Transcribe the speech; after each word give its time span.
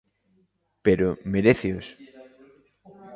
Pero... 0.85 1.07
meréceos? 1.33 1.87